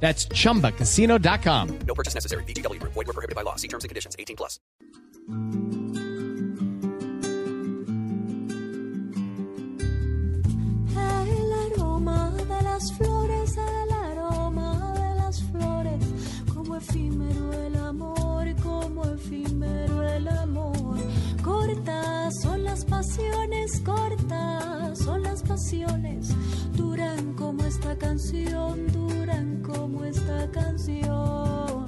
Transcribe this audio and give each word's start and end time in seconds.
That's 0.00 0.28
chumbacasino.com. 0.28 1.78
No 1.86 1.94
purchase 1.94 2.14
necessary. 2.14 2.44
BGW. 2.44 2.80
Void 2.82 2.94
were 2.94 3.12
prohibited 3.12 3.34
by 3.34 3.42
law. 3.42 3.56
See 3.56 3.68
terms 3.68 3.82
and 3.82 3.88
conditions. 3.88 4.14
18 4.18 4.36
plus. 4.36 4.60
El 10.94 11.52
aroma 11.52 12.30
de 12.30 12.62
las 12.62 12.92
flores, 12.96 13.56
el 13.56 13.92
aroma 13.92 14.94
de 14.94 15.14
las 15.16 15.42
flores, 15.50 16.04
como 16.54 16.76
efímero 16.76 17.52
el 17.52 17.76
amor, 17.76 18.54
como 18.62 19.04
efímero 19.04 20.02
el 20.08 20.28
amor. 20.28 20.96
Cortas 21.42 22.34
son 22.42 22.64
las 22.64 22.84
pasiones, 22.84 23.80
cortas 23.84 24.98
son 24.98 25.22
las 25.22 25.42
pasiones, 25.42 26.28
duran 26.76 27.34
como 27.34 27.64
esta 27.64 27.96
canción, 27.96 28.86
duran 28.92 29.05
como 29.62 30.04
esta 30.04 30.50
canción. 30.50 31.86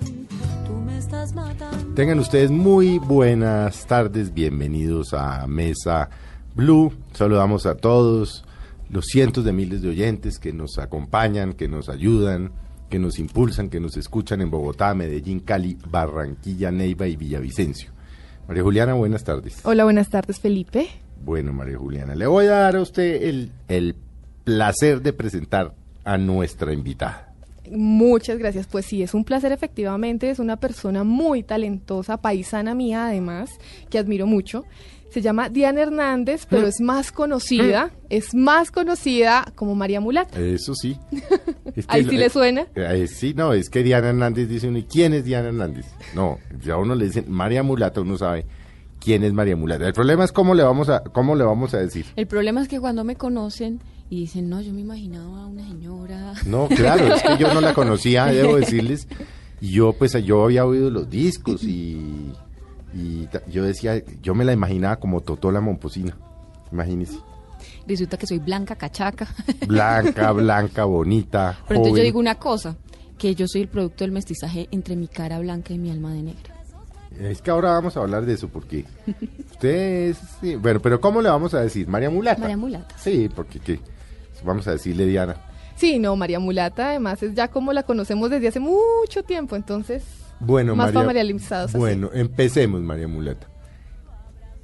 Tú 0.67 0.73
me 0.85 0.99
estás 0.99 1.35
matando. 1.35 1.95
Tengan 1.95 2.19
ustedes 2.19 2.51
muy 2.51 2.99
buenas 2.99 3.87
tardes, 3.87 4.35
bienvenidos 4.35 5.15
a 5.15 5.47
Mesa 5.47 6.11
Blue. 6.55 6.93
Saludamos 7.13 7.67
a 7.67 7.77
todos 7.77 8.45
los 8.91 9.07
cientos 9.07 9.45
de 9.45 9.53
miles 9.53 9.83
de 9.83 9.91
oyentes 9.91 10.39
que 10.39 10.53
nos 10.53 10.79
acompañan, 10.79 11.53
que 11.53 11.69
nos 11.69 11.89
ayudan, 11.89 12.51
que 12.91 12.99
nos 12.99 13.19
impulsan, 13.19 13.71
que 13.71 13.79
nos 13.79 13.97
escuchan 13.97 14.41
en 14.41 14.51
Bogotá, 14.51 14.93
Medellín, 14.95 15.41
Cali, 15.41 15.79
Barranquilla, 15.89 16.73
Neiva 16.73 17.07
y 17.07 17.17
Villavicencio. 17.17 17.93
María 18.49 18.63
Juliana, 18.63 18.95
buenas 18.95 19.23
tardes. 19.25 19.61
Hola, 19.65 19.85
buenas 19.85 20.09
tardes, 20.09 20.41
Felipe. 20.41 20.89
Bueno, 21.25 21.53
María 21.53 21.79
Juliana, 21.79 22.15
le 22.15 22.27
voy 22.27 22.47
a 22.47 22.59
dar 22.59 22.77
a 22.77 22.81
usted 22.81 23.23
el, 23.23 23.53
el 23.69 23.95
placer 24.45 25.03
de 25.03 25.13
presentar 25.13 25.75
a 26.05 26.17
nuestra 26.17 26.73
invitada. 26.73 27.28
Muchas 27.73 28.39
gracias. 28.39 28.67
Pues 28.67 28.87
sí, 28.87 29.03
es 29.03 29.15
un 29.15 29.25
placer 29.25 29.53
efectivamente. 29.53 30.31
Es 30.31 30.39
una 30.39 30.57
persona 30.57 31.05
muy 31.05 31.43
talentosa, 31.43 32.17
paisana 32.19 32.75
mía 32.75 33.07
además, 33.07 33.51
que 33.91 33.99
admiro 33.99 34.27
mucho. 34.27 34.65
Se 35.11 35.23
llama 35.23 35.49
Diana 35.49 35.81
Hernández, 35.81 36.47
pero 36.51 36.67
es 36.67 36.81
más 36.83 37.13
conocida, 37.13 37.91
es 38.11 38.35
más 38.35 38.71
conocida 38.71 39.51
como 39.55 39.75
María 39.75 40.01
Mulata. 40.03 40.39
Eso 40.39 40.75
sí. 40.75 40.99
Es 41.75 41.87
que 41.87 41.93
Ahí 41.97 42.03
lo- 42.03 42.11
sí 42.11 42.17
le 42.19 42.29
suena. 42.29 42.67
Eh, 42.75 43.07
sí, 43.07 43.33
no, 43.35 43.53
es 43.53 43.71
que 43.71 43.83
Diana 43.83 44.09
Hernández 44.09 44.49
dice 44.49 44.69
uno, 44.69 44.79
¿y 44.79 44.83
quién 44.83 45.15
es 45.15 45.25
Diana 45.25 45.49
Hernández? 45.49 45.87
No, 46.15 46.39
ya 46.63 46.75
a 46.75 46.77
uno 46.79 46.95
le 46.95 47.05
dicen 47.07 47.25
María 47.29 47.63
Mulata, 47.63 48.01
uno 48.03 48.19
sabe 48.19 48.45
quién 49.01 49.23
es 49.25 49.33
María 49.33 49.57
Mulata. 49.57 49.87
El 49.87 49.93
problema 49.95 50.25
es 50.25 50.33
cómo 50.33 50.55
le 50.55 50.63
vamos 50.63 50.89
a, 50.91 51.03
cómo 51.05 51.37
le 51.37 51.45
vamos 51.45 51.73
a 51.73 51.79
decir. 51.79 52.05
El 52.17 52.27
problema 52.27 52.61
es 52.61 52.69
que 52.69 52.81
cuando 52.81 53.05
me 53.05 53.17
conocen 53.17 53.81
y 54.11 54.21
dicen, 54.21 54.49
no, 54.49 54.61
yo 54.61 54.73
me 54.73 54.81
imaginaba 54.81 55.45
a 55.45 55.47
una 55.47 55.67
señora. 55.67 56.33
No, 56.47 56.69
claro, 56.69 57.15
es 57.15 57.23
que 57.23 57.37
yo 57.39 57.53
no 57.53 57.61
la 57.61 57.75
conocía, 57.75 58.27
debo 58.27 58.57
decirles. 58.57 59.07
Y 59.61 59.71
yo, 59.71 59.93
pues, 59.93 60.13
yo 60.25 60.45
había 60.45 60.65
oído 60.65 60.91
los 60.91 61.11
discos 61.11 61.63
y, 61.65 62.33
y 62.95 63.29
yo 63.51 63.65
decía, 63.65 64.03
yo 64.23 64.35
me 64.35 64.45
la 64.45 64.53
imaginaba 64.53 64.97
como 64.97 65.21
Totola 65.21 65.61
Momposina. 65.61 66.17
Imagínese. 66.73 67.19
Resulta 67.87 68.17
que 68.17 68.27
soy 68.27 68.39
blanca, 68.39 68.77
cachaca. 68.77 69.27
Blanca, 69.67 70.33
blanca, 70.33 70.85
bonita. 70.85 71.59
Pero 71.67 71.81
entonces 71.81 71.99
yo 71.99 72.05
digo 72.05 72.19
una 72.19 72.37
cosa, 72.37 72.77
que 73.19 73.35
yo 73.35 73.47
soy 73.49 73.63
el 73.63 73.69
producto 73.69 74.05
del 74.05 74.13
mestizaje 74.13 74.69
entre 74.71 74.97
mi 74.97 75.09
cara 75.09 75.39
blanca 75.39 75.75
y 75.75 75.79
mi 75.79 75.91
alma 75.91 76.13
de 76.13 76.23
negra. 76.23 76.55
Es 77.19 77.43
que 77.43 77.51
ahora 77.51 77.73
vamos 77.73 77.97
a 77.97 78.01
hablar 78.01 78.25
de 78.25 78.35
eso, 78.35 78.49
porque 78.49 78.85
usted 79.51 80.11
es... 80.11 80.19
sí, 80.41 80.55
bueno, 80.55 80.81
pero 80.81 81.01
¿cómo 81.01 81.21
le 81.21 81.29
vamos 81.29 81.53
a 81.53 81.61
decir? 81.61 81.89
María 81.89 82.11
Mulata. 82.11 82.41
María 82.41 82.57
Mulata. 82.57 82.97
Sí, 82.97 83.29
porque 83.35 83.59
¿qué? 83.59 83.81
Vamos 84.45 84.67
a 84.69 84.73
decirle 84.73 85.07
Diana. 85.07 85.37
Sí, 85.77 85.99
no, 85.99 86.17
María 86.17 86.41
Mulata 86.41 86.89
además 86.91 87.23
es 87.23 87.35
ya 87.35 87.49
como 87.49 87.73
la 87.73 87.83
conocemos 87.85 88.31
desde 88.31 88.49
hace 88.49 88.61
mucho 88.61 89.23
tiempo, 89.25 89.55
entonces 89.57 90.03
Bueno, 90.41 90.75
más 90.75 90.93
María... 90.93 91.01
así. 91.63 91.77
Bueno, 91.79 92.11
empecemos, 92.13 92.81
María 92.83 93.07
Mulata. 93.09 93.47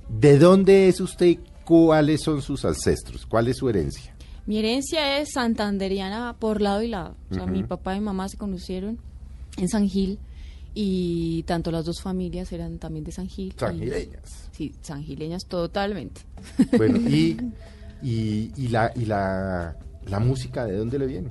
¿De 0.09 0.39
dónde 0.39 0.89
es 0.89 1.01
usted 1.01 1.27
y 1.27 1.39
cuáles 1.65 2.23
son 2.23 2.43
sus 2.43 2.65
ancestros? 2.65 3.27
¿Cuál 3.27 3.49
es 3.49 3.57
su 3.59 3.69
herencia? 3.69 4.15
Mi 4.47 4.59
herencia 4.59 5.19
es 5.19 5.31
santanderiana 5.33 6.37
por 6.39 6.61
lado 6.61 6.83
y 6.83 6.89
lado. 6.89 7.15
O 7.31 7.35
sea, 7.35 7.47
mi 7.47 7.63
papá 7.63 7.97
y 7.97 8.01
mi 8.01 8.05
mamá 8.07 8.29
se 8.29 8.37
conocieron 8.37 8.99
en 9.57 9.69
San 9.69 9.89
Gil 9.89 10.19
y 10.75 11.45
tanto 11.45 11.71
las 11.71 11.85
dos 11.85 12.03
familias 12.03 12.53
eran 12.53 12.79
también 12.79 13.05
de 13.05 13.13
San 13.13 13.29
Gil. 13.29 13.55
y- 13.57 13.59
Sangileñas. 13.59 14.49
Sí, 14.53 14.73
sangileñas 14.83 15.47
totalmente. 15.47 16.21
Bueno, 16.77 16.99
y, 16.99 17.37
y, 18.05 18.53
y 18.57 18.69
la, 18.69 18.93
y 18.95 19.07
la, 19.07 19.77
la 20.07 20.21
música, 20.21 20.67
¿de 20.67 20.77
dónde 20.77 20.99
le 20.99 21.07
viene? 21.07 21.31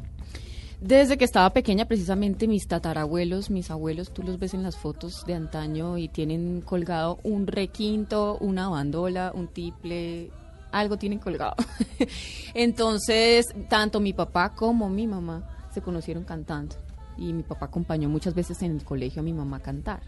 Desde 0.81 1.17
que 1.17 1.23
estaba 1.23 1.51
pequeña, 1.51 1.85
precisamente 1.85 2.47
mis 2.47 2.67
tatarabuelos, 2.67 3.49
mis 3.49 3.71
abuelos, 3.71 4.11
tú 4.11 4.23
los 4.23 4.37
ves 4.37 4.53
en 4.53 4.63
las 4.63 4.75
fotos 4.75 5.23
de 5.25 5.35
antaño 5.35 5.97
y 5.97 6.09
tienen 6.09 6.61
colgado 6.61 7.19
un 7.23 7.47
requinto, 7.47 8.37
una 8.41 8.67
bandola, 8.67 9.31
un 9.33 9.47
tiple, 9.47 10.31
algo 10.71 10.97
tienen 10.97 11.19
colgado. 11.19 11.55
Entonces, 12.53 13.53
tanto 13.69 14.01
mi 14.01 14.11
papá 14.11 14.53
como 14.55 14.89
mi 14.89 15.07
mamá 15.07 15.69
se 15.73 15.81
conocieron 15.81 16.25
cantando 16.25 16.75
y 17.17 17.31
mi 17.31 17.43
papá 17.43 17.67
acompañó 17.67 18.09
muchas 18.09 18.33
veces 18.33 18.61
en 18.63 18.71
el 18.73 18.83
colegio 18.83 19.21
a 19.21 19.23
mi 19.23 19.31
mamá 19.31 19.57
a 19.57 19.61
cantar. 19.61 20.01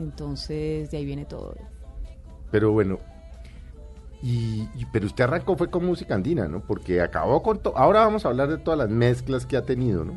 Entonces, 0.00 0.90
de 0.90 0.98
ahí 0.98 1.04
viene 1.04 1.24
todo. 1.24 1.54
Pero 2.50 2.72
bueno, 2.72 2.98
y, 4.22 4.68
y- 4.74 4.86
pero 4.92 5.06
usted 5.06 5.24
arrancó 5.24 5.56
fue 5.56 5.70
con 5.70 5.84
música 5.86 6.14
andina, 6.14 6.46
¿no? 6.48 6.60
Porque 6.60 7.00
acabó 7.00 7.42
con 7.42 7.58
todo. 7.58 7.76
Ahora 7.76 8.00
vamos 8.00 8.24
a 8.24 8.28
hablar 8.28 8.48
de 8.48 8.58
todas 8.58 8.78
las 8.78 8.88
mezclas 8.90 9.46
que 9.46 9.56
ha 9.56 9.62
tenido, 9.62 10.04
¿no? 10.04 10.14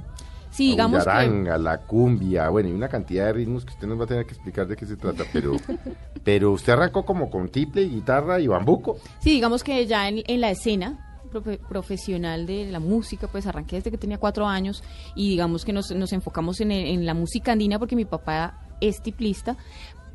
Sí, 0.52 0.70
digamos 0.72 1.04
la 1.06 1.22
que... 1.22 1.58
la 1.60 1.78
cumbia, 1.80 2.50
bueno, 2.50 2.70
y 2.70 2.74
una 2.74 2.88
cantidad 2.88 3.26
de 3.26 3.34
ritmos 3.34 3.66
que 3.66 3.74
usted 3.74 3.88
nos 3.88 4.00
va 4.00 4.04
a 4.04 4.08
tener 4.08 4.26
que 4.28 4.34
explicar 4.34 4.68
de 4.68 4.76
qué 4.76 4.86
se 4.86 4.96
trata, 4.98 5.24
pero, 5.34 5.54
pero 6.24 6.52
usted 6.52 6.74
arrancó 6.74 7.04
como 7.06 7.30
con 7.32 7.50
tiple, 7.50 7.84
guitarra 7.86 8.40
y 8.40 8.46
bambuco. 8.48 8.98
Sí, 9.20 9.32
digamos 9.32 9.64
que 9.64 9.86
ya 9.88 10.08
en, 10.08 10.22
en 10.28 10.42
la 10.42 10.52
escena 10.52 11.00
profe- 11.32 11.58
profesional 11.58 12.46
de 12.46 12.66
la 12.72 12.80
música, 12.80 13.28
pues 13.28 13.48
arranqué 13.48 13.78
desde 13.78 13.90
que 13.90 13.98
tenía 13.98 14.20
cuatro 14.20 14.46
años 14.46 14.84
y 15.16 15.30
digamos 15.30 15.66
que 15.66 15.74
nos, 15.74 15.90
nos 15.90 16.14
enfocamos 16.14 16.62
en, 16.62 16.72
en 16.72 17.04
la 17.06 17.16
música 17.16 17.54
andina 17.54 17.80
porque 17.80 17.96
mi 17.96 18.06
papá 18.06 18.60
es 18.80 19.02
tiplista, 19.02 19.58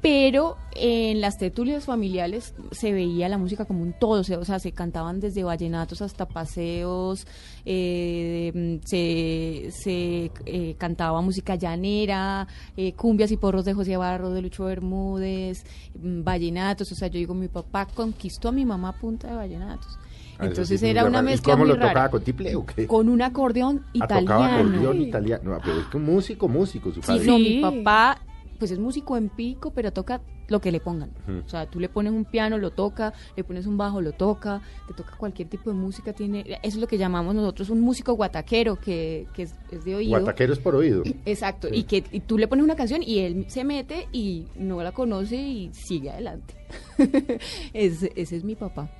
pero 0.00 0.56
en 0.76 1.20
las 1.20 1.38
tertulias 1.38 1.84
familiares 1.84 2.54
se 2.70 2.92
veía 2.92 3.28
la 3.28 3.36
música 3.38 3.64
como 3.64 3.82
un 3.82 3.92
todo, 3.92 4.20
o 4.20 4.24
sea, 4.24 4.38
o 4.38 4.44
sea, 4.44 4.58
se 4.60 4.70
cantaban 4.72 5.18
desde 5.18 5.42
vallenatos 5.42 6.02
hasta 6.02 6.26
paseos, 6.28 7.26
eh, 7.64 8.52
mm, 8.54 8.86
se, 8.86 9.70
se 9.72 10.30
eh, 10.46 10.74
cantaba 10.78 11.20
música 11.20 11.56
llanera, 11.56 12.46
eh, 12.76 12.92
cumbias 12.92 13.32
y 13.32 13.36
porros 13.36 13.64
de 13.64 13.74
José 13.74 13.96
Barro, 13.96 14.30
de 14.30 14.42
Lucho 14.42 14.64
Bermúdez, 14.66 15.64
mm, 16.00 16.22
vallenatos, 16.22 16.92
o 16.92 16.94
sea, 16.94 17.08
yo 17.08 17.18
digo, 17.18 17.34
mi 17.34 17.48
papá 17.48 17.86
conquistó 17.86 18.48
a 18.48 18.52
mi 18.52 18.64
mamá 18.64 18.90
a 18.90 18.92
punta 18.98 19.28
de 19.28 19.34
vallenatos. 19.34 19.98
Ah, 20.40 20.46
Entonces 20.46 20.80
era 20.84 21.02
una 21.04 21.18
raro. 21.18 21.28
¿Y 21.28 21.30
mezcla 21.32 21.52
cómo 21.54 21.64
muy 21.64 21.68
lo 21.70 21.74
tocaba 21.74 21.94
rara. 21.94 22.10
con 22.10 22.22
tiple 22.22 22.54
o 22.54 22.64
qué? 22.64 22.86
Con 22.86 23.08
un 23.08 23.20
acordeón 23.22 23.82
Ah, 23.98 24.06
tocaba 24.06 24.20
italiano. 24.22 24.56
acordeón 24.68 25.00
italiano. 25.02 25.50
No, 25.50 25.58
pero 25.64 25.80
es 25.80 25.86
que 25.88 25.96
un 25.96 26.04
músico, 26.04 26.46
músico, 26.46 26.92
su 26.92 27.02
Sí, 27.02 27.26
no, 27.26 27.38
mi 27.40 27.60
papá, 27.60 28.20
pues 28.58 28.70
es 28.70 28.78
músico 28.78 29.16
empírico, 29.16 29.72
pero 29.72 29.92
toca 29.92 30.20
lo 30.48 30.60
que 30.60 30.72
le 30.72 30.80
pongan. 30.80 31.10
O 31.44 31.48
sea, 31.48 31.66
tú 31.66 31.78
le 31.78 31.88
pones 31.88 32.12
un 32.12 32.24
piano, 32.24 32.58
lo 32.58 32.70
toca, 32.70 33.12
le 33.36 33.44
pones 33.44 33.66
un 33.66 33.76
bajo, 33.76 34.00
lo 34.00 34.12
toca, 34.12 34.62
te 34.86 34.94
toca 34.94 35.16
cualquier 35.16 35.48
tipo 35.48 35.70
de 35.70 35.76
música. 35.76 36.12
tiene 36.12 36.40
Eso 36.40 36.58
es 36.62 36.76
lo 36.76 36.86
que 36.86 36.98
llamamos 36.98 37.34
nosotros 37.34 37.70
un 37.70 37.80
músico 37.80 38.14
guataquero, 38.14 38.76
que, 38.76 39.26
que 39.34 39.42
es, 39.42 39.54
es 39.70 39.84
de 39.84 39.94
oído. 39.94 40.10
Guataqueros 40.10 40.58
por 40.58 40.74
oído. 40.74 41.02
Exacto, 41.24 41.68
y 41.70 41.84
que 41.84 42.04
y 42.10 42.20
tú 42.20 42.38
le 42.38 42.48
pones 42.48 42.64
una 42.64 42.76
canción 42.76 43.02
y 43.02 43.20
él 43.20 43.46
se 43.48 43.64
mete 43.64 44.08
y 44.12 44.46
no 44.56 44.82
la 44.82 44.92
conoce 44.92 45.36
y 45.36 45.70
sigue 45.72 46.10
adelante. 46.10 46.54
ese, 47.72 48.12
ese 48.16 48.36
es 48.36 48.44
mi 48.44 48.54
papá. 48.54 48.90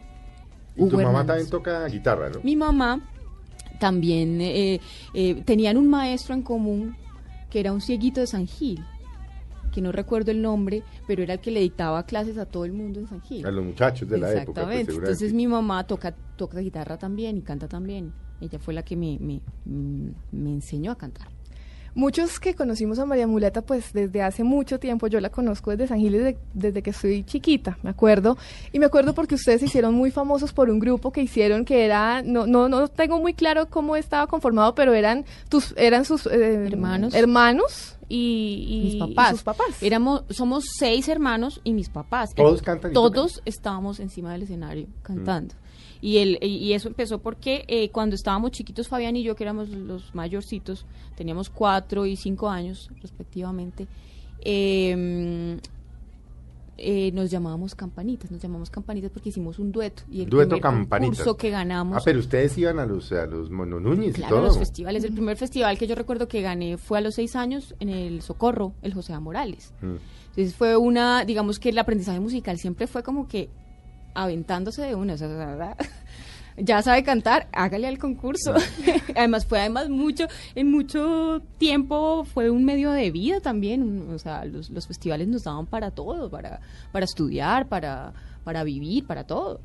Y 0.77 0.89
tu 0.89 0.97
mamá 0.97 1.03
Hernández. 1.03 1.27
también 1.27 1.51
toca 1.51 1.87
guitarra, 1.87 2.31
¿no? 2.31 2.41
Mi 2.43 2.55
mamá 2.55 3.09
también 3.81 4.41
eh, 4.41 4.81
eh, 5.15 5.43
tenían 5.45 5.77
un 5.77 5.89
maestro 5.89 6.35
en 6.35 6.43
común 6.43 6.97
que 7.51 7.61
era 7.61 7.73
un 7.73 7.81
cieguito 7.81 8.21
de 8.21 8.27
San 8.27 8.47
Gil, 8.47 8.85
que 9.79 9.83
no 9.83 9.93
recuerdo 9.93 10.33
el 10.33 10.43
nombre, 10.43 10.83
pero 11.07 11.23
era 11.23 11.35
el 11.35 11.39
que 11.39 11.53
le 11.53 11.61
dictaba 11.61 12.03
clases 12.03 12.37
a 12.37 12.47
todo 12.47 12.65
el 12.65 12.73
mundo 12.73 12.99
en 12.99 13.07
San 13.07 13.21
Gil. 13.23 13.47
A 13.47 13.51
los 13.53 13.65
muchachos 13.65 14.09
de 14.09 14.19
la 14.19 14.33
época. 14.33 14.65
pues, 14.65 14.81
Exactamente. 14.81 14.93
Entonces 14.93 15.33
mi 15.33 15.47
mamá 15.47 15.87
toca, 15.87 16.13
toca 16.35 16.59
guitarra 16.59 16.99
también 16.99 17.37
y 17.37 17.43
canta 17.43 17.69
también. 17.69 18.13
Ella 18.41 18.59
fue 18.59 18.75
la 18.75 18.83
que 18.83 18.97
me, 18.97 19.19
me, 19.21 19.41
mm, 19.67 20.09
me 20.33 20.51
enseñó 20.51 20.91
a 20.91 20.99
cantar. 20.99 21.29
Muchos 21.95 22.41
que 22.41 22.55
conocimos 22.55 22.99
a 22.99 23.07
María 23.07 23.29
Muleta, 23.29 23.63
pues 23.63 23.93
desde 23.93 24.21
hace 24.21 24.43
mucho 24.43 24.81
tiempo, 24.81 25.07
yo 25.07 25.21
la 25.21 25.31
conozco 25.31 25.71
desde 25.71 25.87
San 25.87 26.01
Gil 26.01 26.13
desde, 26.13 26.39
desde 26.55 26.83
que 26.83 26.93
soy 26.93 27.23
chiquita, 27.23 27.79
me 27.85 27.91
acuerdo. 27.91 28.37
Y 28.73 28.81
me 28.81 28.87
acuerdo 28.87 29.15
porque 29.15 29.37
ustedes 29.37 29.61
se 29.61 29.67
hicieron 29.67 29.95
muy 29.95 30.11
famosos 30.11 30.53
por 30.53 30.71
un 30.71 30.81
grupo 30.81 31.13
que 31.13 31.23
hicieron 31.23 31.65
que 31.65 31.85
era, 31.85 32.23
no, 32.23 32.49
no, 32.49 32.69
no 32.69 32.89
tengo 32.89 33.21
muy 33.21 33.33
claro 33.33 33.67
cómo 33.67 33.95
estaba 33.95 34.27
conformado, 34.27 34.75
pero 34.75 34.93
eran 34.93 35.25
tus, 35.49 35.73
eran 35.77 36.05
sus 36.05 36.27
eh, 36.27 36.67
Hermanos. 36.67 37.15
hermanos 37.15 37.98
y, 38.09 38.65
y- 38.69 38.81
mis 38.85 38.95
y 38.95 38.99
papás. 38.99 39.31
sus 39.31 39.43
papás. 39.43 39.83
Éramos, 39.83 40.23
somos 40.31 40.65
seis 40.79 41.09
hermanos 41.09 41.61
y 41.65 41.73
mis 41.73 41.89
papás. 41.89 42.35
¿Todos 42.35 42.63
cantan 42.63 42.93
Todos 42.93 43.43
estábamos 43.45 44.01
encima 44.01 44.33
del 44.33 44.43
escenario 44.43 44.87
cantando. 45.03 45.55
Y, 46.01 46.19
el, 46.19 46.39
y 46.41 46.59
y 46.59 46.73
eso 46.75 46.89
empezó 46.89 47.19
porque 47.19 47.65
eh, 47.67 47.91
cuando 47.91 48.15
estábamos 48.15 48.53
chiquitos, 48.53 48.87
Fabián 48.89 49.17
y 49.17 49.25
yo, 49.25 49.35
que 49.35 49.43
éramos 49.45 49.69
los 49.69 50.15
mayorcitos, 50.15 50.87
teníamos 51.17 51.51
cuatro 51.51 52.07
y 52.07 52.15
cinco 52.17 52.49
años 52.49 52.89
respectivamente, 53.03 53.89
eh, 54.41 55.59
eh, 56.79 57.11
nos 57.13 57.31
llamábamos 57.31 57.75
campanitas, 57.75 58.31
nos 58.31 58.41
llamamos 58.41 58.71
campanitas 58.71 59.11
porque 59.11 59.29
hicimos 59.31 59.59
un 59.59 59.73
dueto. 59.73 60.05
Y 60.11 60.23
el 60.23 60.31
Dueto 60.31 60.61
Campanitas. 60.61 61.19
concurso 61.19 61.37
que 61.37 61.51
ganamos 61.51 61.99
Ah, 61.99 62.03
pero 62.05 62.21
ustedes 62.21 62.57
iban 62.57 62.79
a 62.79 62.87
los, 62.87 63.11
a 63.13 63.27
los 63.27 63.51
Mono 63.51 63.81
Núñez 63.81 64.11
y 64.17 64.21
Claro, 64.21 64.37
todo. 64.37 64.47
los 64.47 64.59
festivales. 64.59 65.03
El 65.05 65.13
primer 65.13 65.37
festival 65.37 65.77
que 65.77 65.87
yo 65.87 65.95
recuerdo 65.97 66.29
que 66.29 66.41
gané 66.41 66.79
fue 66.79 66.99
a 66.99 67.01
los 67.01 67.17
seis 67.17 67.35
años 67.37 67.75
en 67.81 67.89
el 67.89 68.23
Socorro, 68.23 68.73
el 68.83 68.95
José 68.95 69.13
A. 69.13 69.21
Morales. 69.21 69.73
Mm. 69.83 69.97
Entonces 70.31 70.55
fue 70.55 70.77
una, 70.77 71.25
digamos 71.25 71.59
que 71.59 71.71
el 71.71 71.79
aprendizaje 71.79 72.21
musical 72.21 72.59
siempre 72.59 72.87
fue 72.87 73.03
como 73.03 73.27
que 73.27 73.51
aventándose 74.15 74.83
de 74.83 74.95
una. 74.95 75.15
o 75.15 75.17
sea, 75.19 75.77
ya 76.61 76.83
sabe 76.83 77.03
cantar, 77.03 77.49
hágale 77.53 77.87
al 77.87 77.99
concurso. 77.99 78.55
además 79.17 79.47
fue 79.47 79.61
además 79.61 79.89
mucho, 79.89 80.27
en 80.55 80.71
mucho 80.71 81.43
tiempo 81.59 82.25
fue 82.25 82.51
un 82.51 82.65
medio 82.65 82.91
de 82.93 83.11
vida 83.11 83.41
también. 83.41 84.09
O 84.13 84.19
sea, 84.19 84.45
los, 84.45 84.71
los 84.71 84.87
festivales 84.87 85.29
nos 85.29 85.45
daban 85.45 85.67
para 85.67 85.91
todo, 85.91 86.31
para, 86.31 86.61
para 86.93 87.05
estudiar, 87.05 87.69
para, 87.69 88.13
para 88.45 88.65
vivir, 88.65 89.07
para 89.07 89.25
todo. 89.25 89.61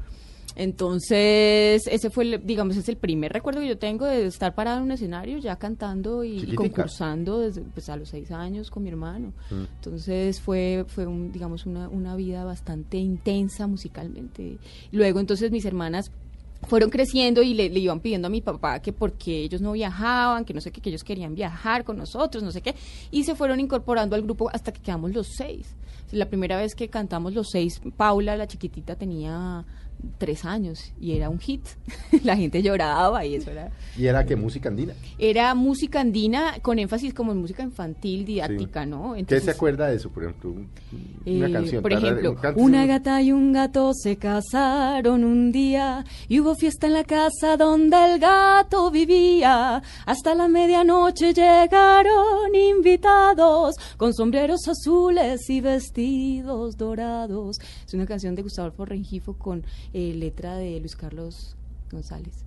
Entonces, 0.55 1.87
ese 1.87 2.09
fue, 2.09 2.25
el- 2.25 2.45
digamos, 2.45 2.77
es 2.77 2.87
el 2.87 2.97
primer 2.97 3.33
recuerdo 3.33 3.61
que 3.61 3.67
yo 3.67 3.77
tengo 3.77 4.05
de 4.05 4.27
estar 4.27 4.53
parado 4.53 4.77
en 4.77 4.83
un 4.83 4.91
escenario 4.91 5.37
ya 5.39 5.55
cantando 5.55 6.23
y, 6.23 6.37
y 6.37 6.55
concursando 6.55 7.39
desde 7.39 7.61
pues, 7.61 7.89
a 7.89 7.95
los 7.97 8.09
seis 8.09 8.29
años 8.31 8.69
con 8.69 8.83
mi 8.83 8.89
hermano. 8.89 9.33
Mm. 9.49 9.63
Entonces 9.75 10.39
fue, 10.39 10.85
fue 10.87 11.07
un, 11.07 11.31
digamos, 11.31 11.65
una, 11.65 11.89
una 11.89 12.15
vida 12.15 12.43
bastante 12.45 12.97
intensa 12.97 13.65
musicalmente. 13.67 14.57
Luego, 14.91 15.19
entonces, 15.19 15.51
mis 15.51 15.65
hermanas 15.65 16.11
fueron 16.67 16.89
creciendo 16.89 17.41
y 17.41 17.53
le, 17.53 17.69
le 17.69 17.79
iban 17.79 17.99
pidiendo 17.99 18.27
a 18.27 18.29
mi 18.29 18.41
papá 18.41 18.81
que 18.81 18.93
porque 18.93 19.43
ellos 19.43 19.61
no 19.61 19.71
viajaban, 19.73 20.45
que 20.45 20.53
no 20.53 20.61
sé 20.61 20.71
qué, 20.71 20.81
que 20.81 20.89
ellos 20.89 21.03
querían 21.03 21.35
viajar 21.35 21.83
con 21.83 21.97
nosotros, 21.97 22.43
no 22.43 22.51
sé 22.51 22.61
qué, 22.61 22.75
y 23.11 23.23
se 23.23 23.35
fueron 23.35 23.59
incorporando 23.59 24.15
al 24.15 24.21
grupo 24.21 24.49
hasta 24.51 24.71
que 24.71 24.81
quedamos 24.81 25.13
los 25.13 25.27
seis. 25.27 25.75
La 26.11 26.27
primera 26.27 26.57
vez 26.57 26.75
que 26.75 26.89
cantamos 26.89 27.33
los 27.33 27.49
seis, 27.49 27.81
Paula, 27.97 28.37
la 28.37 28.47
chiquitita, 28.47 28.95
tenía 28.95 29.65
tres 30.17 30.45
años 30.45 30.91
y 30.99 31.13
era 31.13 31.29
un 31.29 31.39
hit. 31.39 31.61
la 32.23 32.35
gente 32.35 32.61
lloraba 32.61 33.25
y 33.25 33.35
eso 33.35 33.51
era... 33.51 33.71
Y 33.97 34.07
era 34.07 34.25
que 34.25 34.35
música 34.35 34.69
andina. 34.69 34.93
Era 35.19 35.53
música 35.55 36.01
andina 36.01 36.55
con 36.61 36.79
énfasis 36.79 37.13
como 37.13 37.31
en 37.31 37.37
música 37.39 37.63
infantil, 37.63 38.25
didáctica, 38.25 38.83
Sí. 38.83 38.89
¿no? 38.89 39.13
¿Qué 39.13 39.19
Entonces, 39.19 39.43
se 39.45 39.51
acuerda 39.51 39.87
de 39.87 39.95
eso, 39.97 40.09
por 40.09 40.23
ejemplo? 40.23 40.49
Un- 40.51 40.69
Una 41.25 41.47
eh, 41.47 41.51
canción. 41.51 41.81
Por 41.81 41.93
ejemplo, 41.93 42.35
un 42.55 42.63
una 42.73 42.85
gata 42.85 43.21
y 43.21 43.31
un 43.31 43.53
gato 43.53 43.93
se 43.93 44.17
casaron 44.17 45.23
un 45.23 45.51
día 45.51 46.03
y 46.27 46.39
hubo 46.39 46.55
fiesta 46.55 46.87
en 46.87 46.93
la 46.93 47.03
casa 47.03 47.55
donde 47.57 47.95
el 48.13 48.19
gato 48.19 48.89
vivía. 48.91 49.81
Hasta 50.05 50.33
la 50.35 50.47
medianoche 50.47 51.33
llegaron 51.33 52.53
invitados 52.55 53.75
con 53.97 54.13
sombreros 54.13 54.67
azules 54.67 55.49
y 55.49 55.61
vestidos 55.61 56.77
dorados. 56.77 57.59
Es 57.85 57.93
una 57.93 58.05
canción 58.05 58.35
de 58.35 58.41
Gustavo 58.41 58.67
Adolfo 58.67 58.85
Rengifo 58.85 59.33
con 59.37 59.63
eh, 59.93 60.13
letra 60.13 60.55
de 60.57 60.79
Luis 60.79 60.95
Carlos 60.95 61.55
González. 61.91 62.45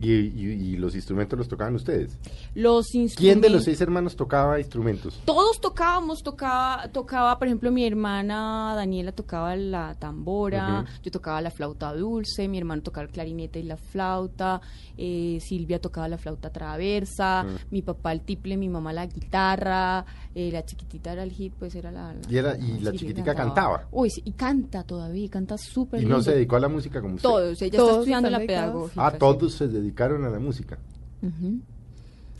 Y, 0.00 0.10
y- 0.10 0.72
y 0.72 0.76
los 0.78 0.94
instrumentos 0.94 1.38
los 1.38 1.48
tocaban 1.48 1.74
ustedes. 1.74 2.18
Los 2.54 2.86
¿Quién 2.88 3.02
de 3.02 3.04
instrumentos- 3.04 3.52
los 3.52 3.64
seis 3.64 3.80
hermanos 3.80 4.16
tocaba 4.16 4.58
instrumentos? 4.58 5.20
todos 5.24 5.60
tocábamos, 5.60 6.22
tocaba, 6.22 6.88
tocaba, 6.88 7.38
por 7.38 7.46
ejemplo, 7.46 7.70
mi 7.70 7.84
hermana 7.86 8.72
Daniela 8.74 9.12
tocaba 9.12 9.54
la 9.54 9.94
tambora, 9.94 10.84
yo 11.02 11.10
tocaba 11.10 11.40
la 11.40 11.50
flauta 11.50 11.94
dulce, 11.94 12.48
mi 12.48 12.58
hermano 12.58 12.82
tocaba 12.82 13.06
el 13.06 13.12
clarinete 13.12 13.60
y 13.60 13.64
la 13.64 13.76
flauta, 13.76 14.60
eh, 14.96 15.38
Silvia 15.40 15.80
tocaba 15.80 16.08
la 16.08 16.18
flauta 16.18 16.50
traversa, 16.50 17.44
Mm. 17.44 17.56
mi 17.70 17.82
papá 17.82 18.12
el 18.12 18.22
tiple, 18.22 18.56
mi 18.56 18.68
mamá 18.68 18.92
la 18.92 19.06
guitarra, 19.06 20.04
eh, 20.34 20.50
la 20.52 20.64
chiquitita 20.64 21.12
era 21.12 21.22
el 21.22 21.30
hit, 21.32 21.52
pues 21.58 21.74
era 21.74 21.90
la... 21.92 22.14
Y 22.28 22.36
era- 22.38 22.56
y 22.58 22.80
la 22.80 22.90
sí, 22.92 22.98
chiquitica 22.98 23.34
cantaba. 23.34 23.86
Uy, 23.92 24.10
sí, 24.10 24.22
y 24.24 24.32
canta 24.32 24.82
todavía, 24.84 25.24
y 25.24 25.28
canta 25.28 25.56
súper 25.58 26.00
Y 26.00 26.02
lindo. 26.02 26.16
no 26.16 26.22
se 26.22 26.32
dedicó 26.32 26.56
a 26.56 26.60
la 26.60 26.68
música 26.68 27.00
como 27.00 27.14
usted. 27.14 27.28
Todos, 27.28 27.62
ella 27.62 27.76
Todos 27.78 27.88
está 27.90 27.98
estudiando 28.00 28.30
la 28.30 28.38
pedagogía. 28.40 29.06
Ah, 29.06 29.12
todos 29.12 29.52
se 29.54 29.68
dedicaron 29.82 30.24
a 30.24 30.30
la 30.30 30.38
música. 30.38 30.78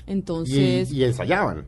Entonces... 0.07 0.91
y 0.93 1.05
ensayaban. 1.05 1.65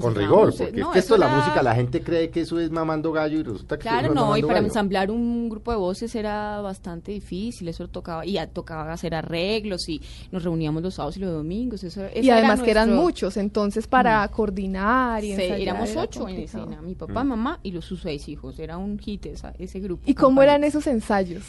Con 0.00 0.14
rigor, 0.14 0.54
porque 0.56 0.72
no, 0.80 0.86
es 0.86 0.92
que 0.94 0.98
esto 1.00 1.12
de 1.14 1.20
la 1.20 1.26
era- 1.26 1.36
música, 1.36 1.62
la 1.62 1.74
gente 1.74 2.00
cree 2.02 2.30
que 2.30 2.40
eso 2.40 2.58
es 2.58 2.70
mamando 2.70 3.12
gallo 3.12 3.38
y 3.40 3.42
resulta 3.42 3.76
que 3.76 3.82
Claro, 3.82 4.14
no, 4.14 4.34
es 4.34 4.38
y 4.38 4.42
para 4.42 4.54
gallo. 4.54 4.66
ensamblar 4.68 5.10
un 5.10 5.50
grupo 5.50 5.70
de 5.70 5.76
voces 5.76 6.14
era 6.14 6.62
bastante 6.62 7.12
difícil, 7.12 7.68
eso 7.68 7.86
tocaba, 7.88 8.24
y 8.24 8.32
ya 8.32 8.46
tocaba 8.46 8.90
hacer 8.90 9.14
arreglos 9.14 9.86
y 9.90 10.00
nos 10.30 10.44
reuníamos 10.44 10.82
los 10.82 10.94
sábados 10.94 11.18
y 11.18 11.20
los 11.20 11.30
domingos. 11.32 11.84
Eso, 11.84 12.04
Y 12.16 12.26
era 12.26 12.38
además 12.38 12.62
que 12.62 12.70
eran 12.70 12.96
muchos, 12.96 13.36
entonces 13.36 13.86
para 13.86 14.26
coordinar 14.28 15.22
y 15.24 15.26
Sí, 15.26 15.32
ensayar 15.32 15.60
éramos 15.60 15.90
era 15.90 16.00
ocho 16.04 16.26
en 16.26 16.38
escena, 16.38 16.80
mi 16.80 16.94
papá, 16.94 17.22
mamá 17.22 17.60
y 17.62 17.72
los 17.72 17.84
sus 17.84 18.00
seis 18.00 18.26
hijos, 18.30 18.58
era 18.58 18.78
un 18.78 18.98
hit 18.98 19.26
esa- 19.26 19.52
ese 19.58 19.78
grupo. 19.80 20.04
¿Y 20.06 20.14
cómo 20.14 20.42
eran 20.42 20.64
esos 20.64 20.86
ensayos? 20.86 21.42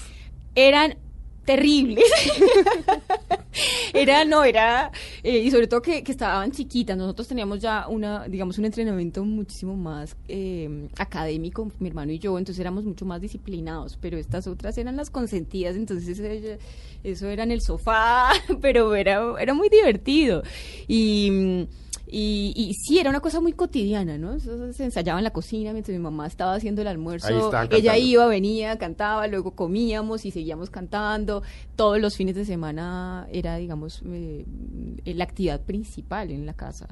eran 0.56 0.96
terribles. 1.46 2.04
era, 3.94 4.26
no, 4.26 4.44
era, 4.44 4.92
eh, 5.24 5.40
y 5.40 5.52
sobre 5.52 5.68
todo 5.68 5.82
que, 5.82 6.04
que 6.04 6.12
estaban 6.12 6.52
chiquitas. 6.52 6.98
Nosotros 6.98 7.28
teníamos 7.28 7.60
ya 7.60 7.88
una, 7.88 8.28
digamos, 8.28 8.58
un 8.58 8.66
entrenamiento 8.66 9.24
muchísimo 9.24 9.76
más 9.76 10.16
eh, 10.28 10.88
académico, 10.98 11.72
mi 11.80 11.90
hermano 11.90 12.12
y 12.12 12.20
yo, 12.20 12.38
entonces 12.38 12.60
éramos 12.60 12.86
mucho 12.86 13.06
más 13.06 13.22
disciplinados, 13.22 13.98
pero 14.02 14.18
estas 14.18 14.48
otras 14.48 14.78
eran 14.78 14.96
las 14.96 15.10
consentidas, 15.10 15.76
entonces 15.76 16.20
eso, 16.20 16.60
eso 17.04 17.28
era 17.30 17.44
en 17.44 17.52
el 17.52 17.62
sofá, 17.62 18.32
pero 18.62 18.96
era, 18.96 19.22
era 19.40 19.54
muy 19.54 19.70
divertido. 19.70 20.44
Y. 20.88 21.68
y, 22.16 22.54
y 22.56 22.74
sí, 22.76 23.00
era 23.00 23.10
una 23.10 23.20
cosa 23.22 23.42
muy 23.42 23.54
cotidiana, 23.54 24.18
¿no? 24.20 24.40
Se 24.40 24.84
ensayaba 24.84 25.20
en 25.20 25.24
la 25.24 25.32
cocina 25.34 25.72
mientras 25.74 25.98
mi 25.98 26.04
mamá 26.04 26.28
estaba 26.28 26.54
haciendo 26.54 26.82
el 26.82 26.88
Ahí 26.88 26.94
almuerzo. 26.94 27.28
estaban 27.28 27.68
Ella 27.72 27.92
cantando. 27.94 28.08
iba, 28.08 28.26
venía, 28.28 28.78
cantaba, 28.78 29.28
luego 29.28 29.52
comíamos 29.52 30.24
y 30.26 30.32
seguíamos 30.32 30.70
cantando. 30.70 31.42
Todos 31.76 32.00
los 32.00 32.16
fines 32.16 32.36
de 32.36 32.46
semana 32.46 33.28
era, 33.32 33.58
digamos, 33.58 34.04
eh, 34.06 34.46
la 35.06 35.24
actividad 35.24 35.62
principal 35.62 36.30
en 36.30 36.46
la 36.46 36.54
casa. 36.54 36.88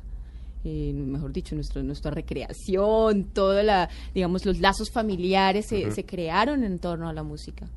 Eh, 0.63 0.91
mejor 0.93 1.31
dicho, 1.33 1.55
nuestro, 1.55 1.81
nuestra 1.83 2.11
recreación, 2.11 3.25
toda 3.25 3.63
la, 3.63 3.89
digamos, 4.13 4.45
los 4.45 4.59
lazos 4.59 4.89
familiares 4.91 5.67
se, 5.67 5.91
se 5.91 6.05
crearon 6.05 6.63
en 6.63 6.79
torno 6.79 7.07
a 7.07 7.13
la 7.13 7.23
música. 7.23 7.67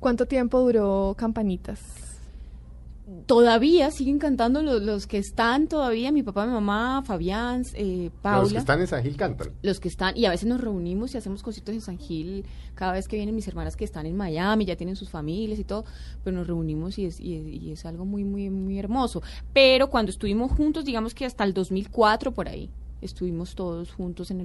¿Cuánto 0.00 0.26
tiempo 0.26 0.60
duró 0.60 1.14
Campanitas? 1.16 1.80
Todavía 3.26 3.90
siguen 3.90 4.18
cantando 4.18 4.62
los, 4.62 4.82
los 4.82 5.06
que 5.06 5.18
están 5.18 5.68
todavía, 5.68 6.10
mi 6.10 6.22
papá, 6.22 6.46
mi 6.46 6.52
mamá, 6.52 7.02
Fabián, 7.04 7.62
eh, 7.74 8.10
Paula. 8.22 8.42
Los 8.42 8.52
que 8.52 8.58
están 8.58 8.80
en 8.80 8.86
San 8.86 9.02
Gil 9.02 9.16
cantan. 9.16 9.50
los 9.62 9.78
que 9.78 9.88
están, 9.88 10.16
y 10.16 10.24
a 10.24 10.30
veces 10.30 10.48
nos 10.48 10.60
reunimos 10.60 11.14
y 11.14 11.18
hacemos 11.18 11.42
cositas 11.42 11.74
en 11.74 11.80
San 11.82 11.98
Gil, 11.98 12.46
cada 12.74 12.92
vez 12.92 13.06
que 13.06 13.16
vienen 13.16 13.34
mis 13.34 13.46
hermanas 13.46 13.76
que 13.76 13.84
están 13.84 14.06
en 14.06 14.16
Miami, 14.16 14.64
ya 14.64 14.76
tienen 14.76 14.96
sus 14.96 15.10
familias 15.10 15.58
y 15.58 15.64
todo, 15.64 15.84
pero 16.22 16.36
nos 16.36 16.46
reunimos 16.46 16.98
y 16.98 17.04
es, 17.04 17.20
y 17.20 17.36
es, 17.36 17.46
y 17.46 17.72
es 17.72 17.84
algo 17.84 18.06
muy, 18.06 18.24
muy, 18.24 18.48
muy 18.48 18.78
hermoso. 18.78 19.22
Pero 19.52 19.90
cuando 19.90 20.10
estuvimos 20.10 20.50
juntos, 20.52 20.86
digamos 20.86 21.14
que 21.14 21.26
hasta 21.26 21.44
el 21.44 21.52
2004 21.52 22.32
por 22.32 22.48
ahí, 22.48 22.70
estuvimos 23.02 23.54
todos 23.54 23.92
juntos 23.92 24.30
en 24.30 24.38
el 24.38 24.42